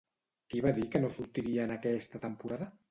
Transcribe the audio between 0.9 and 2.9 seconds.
que no sortiria en aquesta temporada?